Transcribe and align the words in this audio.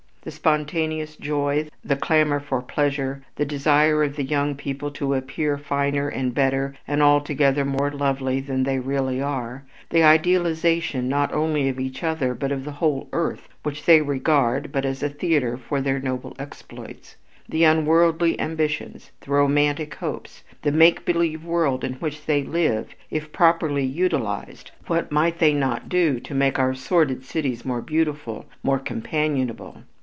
The 0.23 0.29
spontaneous 0.29 1.15
joy, 1.15 1.67
the 1.83 1.95
clamor 1.95 2.39
for 2.39 2.61
pleasure, 2.61 3.23
the 3.37 3.43
desire 3.43 4.03
of 4.03 4.17
the 4.17 4.23
young 4.23 4.53
people 4.53 4.91
to 4.91 5.15
appear 5.15 5.57
finer 5.57 6.09
and 6.09 6.31
better 6.31 6.75
and 6.87 7.01
altogether 7.01 7.65
more 7.65 7.89
lovely 7.89 8.39
than 8.39 8.61
they 8.61 8.77
really 8.77 9.19
are, 9.19 9.63
the 9.89 10.03
idealization 10.03 11.09
not 11.09 11.33
only 11.33 11.69
of 11.69 11.79
each 11.79 12.03
other 12.03 12.35
but 12.35 12.51
of 12.51 12.65
the 12.65 12.73
whole 12.73 13.09
earth 13.11 13.47
which 13.63 13.85
they 13.85 13.99
regard 13.99 14.71
but 14.71 14.85
as 14.85 15.01
a 15.01 15.09
theater 15.09 15.57
for 15.57 15.81
their 15.81 15.99
noble 15.99 16.35
exploits, 16.37 17.15
the 17.49 17.63
unworldly 17.63 18.39
ambitions, 18.39 19.09
the 19.21 19.31
romantic 19.31 19.95
hopes, 19.95 20.43
the 20.61 20.71
make 20.71 21.03
believe 21.03 21.43
world 21.43 21.83
in 21.83 21.93
which 21.93 22.27
they 22.27 22.43
live, 22.43 22.93
if 23.09 23.31
properly 23.31 23.83
utilized, 23.85 24.69
what 24.85 25.11
might 25.11 25.39
they 25.39 25.51
not 25.51 25.89
do 25.89 26.19
to 26.19 26.35
make 26.35 26.59
our 26.59 26.75
sordid 26.75 27.25
cities 27.25 27.65
more 27.65 27.81
beautiful, 27.81 28.45
more 28.61 28.77
companionable? 28.77 29.81